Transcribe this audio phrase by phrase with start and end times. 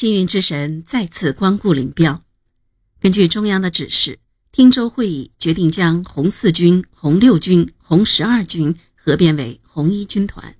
[0.00, 2.22] 幸运之神再次光顾林彪。
[3.00, 4.18] 根据中央的指示，
[4.50, 10.56] 汀州会议决定将红四军、红六军、红十二军合编为红一军团，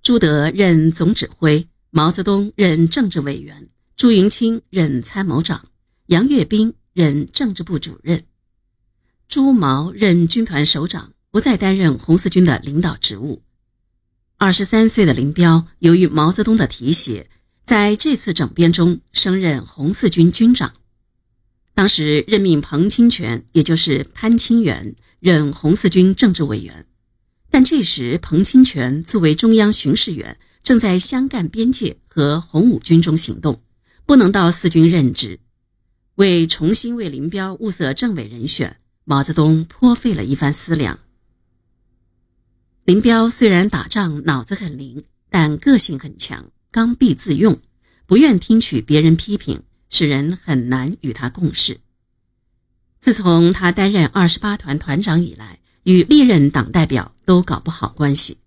[0.00, 5.62] 朱德任总指挥，毛泽东任政治委员，朱云清任参谋长，
[6.06, 8.22] 杨岳斌任政治部主任，
[9.28, 13.42] 朱毛任军团首长，不再担任红四军的领导职务。
[14.38, 17.28] 二十三岁的林彪，由于毛泽东的提携，
[17.68, 20.72] 在这次整编中升任红四军军长。
[21.74, 26.86] 当时任命彭清泉，也就是潘清源，任红四军政治委员。
[27.50, 33.60] 但这时彭清泉作为中央巡视员，正在湘赣边界和红五军中行动，
[34.06, 35.38] 不能到四军任职。
[36.14, 41.00] 为重新为林彪物色政委人选，毛泽东颇费了一番思量。
[42.86, 47.60] 林彪虽然打仗脑子很灵，但个性很强，刚愎自用，
[48.06, 51.80] 不愿听取别人批评，使人很难与他共事。
[53.00, 58.38] 自从他担任二十八团团长以来，与历任党代表都搞不好关系。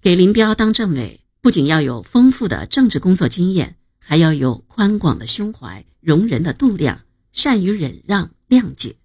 [0.00, 8.96] 给林彪当政委，不仅要有丰富的政治工作经验，还要有宽广的胸怀、容人的度量，善于忍让、谅解。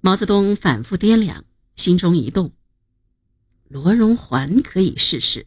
[0.00, 1.44] 毛泽东反复掂量，
[1.76, 2.52] 心中一动。
[3.68, 5.46] 罗荣桓可以试试。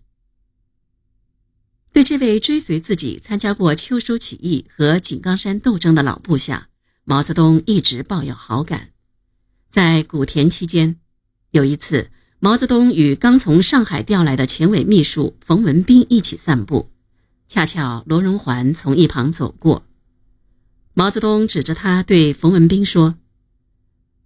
[1.95, 6.67] 对这位追随自己参加过秋收起义和井冈山斗争的老部下，
[7.05, 8.89] 毛泽东一直抱有好感。
[9.69, 10.99] 在古田期间，
[11.51, 16.91] 有一次，毛泽东与刚从上海调来的前委秘书冯文彬一起散步，
[17.47, 19.85] 恰巧罗荣桓从一旁走过，
[20.93, 23.15] 毛泽东指着他对冯文彬说：“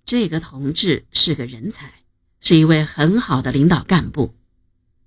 [0.04, 1.94] 这个同志是个人才。”
[2.42, 4.34] 是一位很好的领导干部，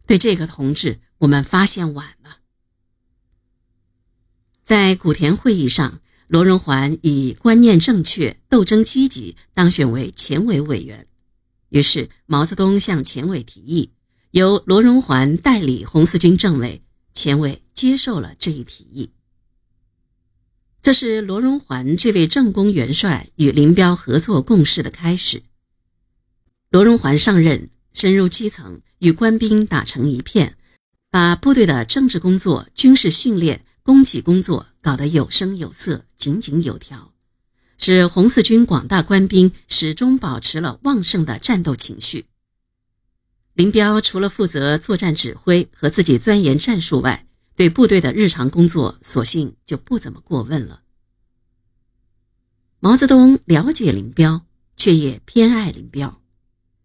[0.07, 2.37] 对这个同志，我们发现晚了。
[4.63, 11.07] 在古田会议上，罗荣桓以观念正确、斗争积极当选为前委委员。
[11.71, 13.91] 于是，毛泽东向前委提议，
[14.31, 16.83] 由罗荣桓代理红四军政委。
[17.15, 19.11] 前委接受了这一提议。
[20.81, 25.43] 这是罗荣桓这位政工元帅与林彪合作共事的开始。
[26.71, 30.57] 罗荣桓上任，深入基层，与官兵打成一片，
[31.11, 37.13] 把部队的政治工作、军事训练、供给工作搞得有声有色、井井有条，
[37.79, 42.27] 使红四军广大官兵始终保持了旺盛的战斗情绪。
[43.55, 50.83] 林彪除了负责作战指挥和自己钻研战术外，对部队的日常工作索性就不怎么过问了。
[52.81, 56.21] 毛泽东了解林彪，却也偏爱林彪。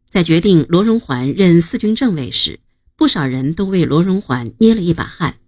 [0.10, 2.60] 在决定罗荣桓任四军政委时，
[2.96, 5.40] 不少人都为罗荣桓捏了一把汗，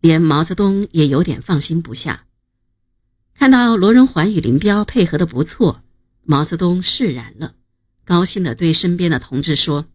[0.00, 2.26] 连毛泽东也有点放心不下。
[3.34, 5.82] 看到罗荣桓与林彪配合的不错，
[6.22, 7.54] 毛泽东释然了，
[8.04, 9.86] 高兴地对身边的同志说：“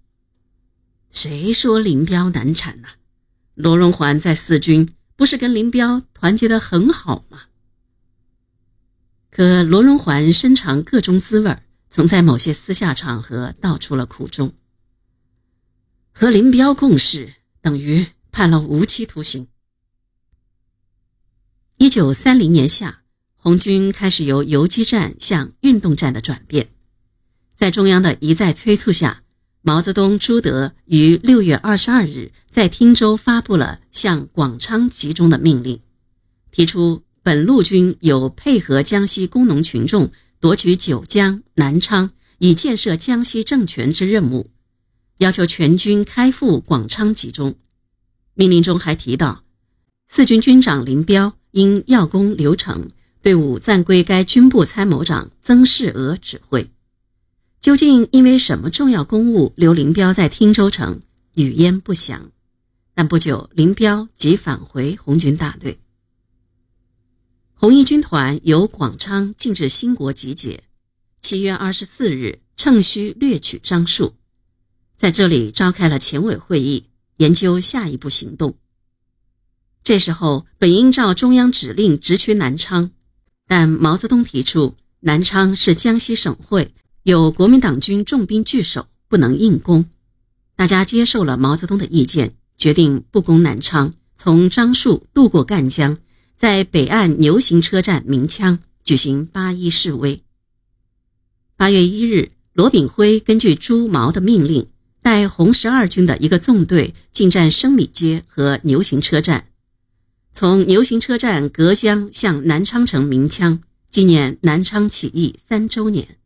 [1.11, 2.87] 谁说林彪难产呢？
[3.53, 7.43] 罗荣桓在四军不是跟林彪团结得很好吗？”
[9.29, 11.57] 可罗荣桓深尝各种滋味。
[11.87, 14.53] 曾在某些私下场合道出了苦衷。
[16.11, 19.47] 和林彪共事等于判了无期徒刑。
[21.77, 23.01] 一九三零年夏，
[23.35, 26.69] 红军开始由游击战向运动战的转变，
[27.53, 29.23] 在中央的一再催促下，
[29.61, 35.81] 毛泽东、朱德于六月二十二日在汀州发布了向广昌集中的命令，
[36.49, 40.11] 提出本路军有配合江西工农群众。
[40.41, 44.51] 夺取九江、南昌，以建设江西政权之任务，
[45.17, 47.55] 要求全军开赴广昌集中。
[48.35, 49.43] 命令中还提到，
[50.07, 52.89] 四军军长林彪因要攻刘城，
[53.21, 56.69] 队伍暂归该军部参谋长曾世娥指挥。
[57.61, 60.99] 究竟因为什么重要公务留林彪在汀州城，
[61.35, 62.29] 语焉不详。
[62.93, 65.79] 但不久，林彪即返回红军大队。
[67.53, 70.65] 红一军团由广昌进至兴国集结，
[71.21, 74.15] 七月二十四日趁虚掠取樟树，
[74.97, 78.57] 在这里召开了前委会议，研究下一步行动。
[79.85, 82.89] 这时候本应照中央指令直取南昌，
[83.47, 86.73] 但毛泽东提出南昌是江西省会，
[87.03, 89.85] 有国民党军重兵据守，不能硬攻。
[90.55, 95.99] 大家接受了毛泽东的意见，决定不攻南昌，从樟树渡过赣江。
[96.35, 100.23] 在北岸牛行车站鸣枪举行八一示威。
[101.55, 104.67] 八月一日，罗炳辉根据朱毛的命令，
[105.03, 109.49] 带红十二军的一个纵队进占生米街和牛行车站。
[110.37, 116.17] 从牛行车站隔江向南昌城鸣枪，纪念南昌起义三周年。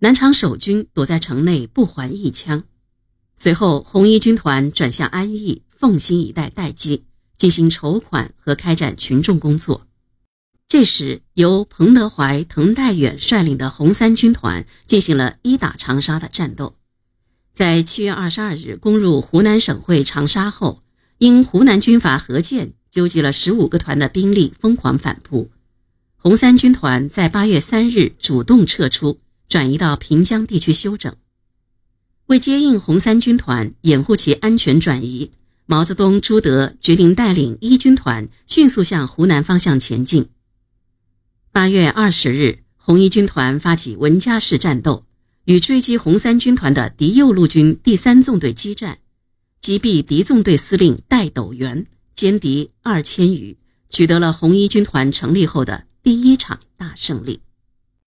[0.00, 2.64] 南昌守军躲在城内不还一枪。
[3.36, 7.04] 随后，红一军团转向安义、奉新一带待机，
[7.36, 9.86] 进行筹款和开展群众工作。
[10.66, 16.74] 这时，由彭德怀、滕代远率领的红三军团进行了一打长沙的战斗。
[17.54, 20.82] 在七月二十二日攻入湖南省会长沙后，
[21.22, 25.52] 因湖南军阀何键纠集了十五个团的兵力疯狂反扑，
[26.16, 31.14] 红三军团在八月三日主动撤出，转移到平江地区休整。
[32.26, 35.30] 为接应红三军团，掩护其安全转移，
[35.66, 40.28] 毛泽东、朱德决定带领一军团迅速向湖南方向前进。
[41.52, 45.04] 八月二十日，红一军团发起文家式战斗。
[45.44, 48.98] 与追击红三军团的敌右路军第三纵队激战，
[49.62, 51.86] 击毙敌纵队司令戴斗元，
[52.16, 53.56] 歼敌二千余，
[53.88, 57.42] 取得了红一军团成立后的第一场大胜利。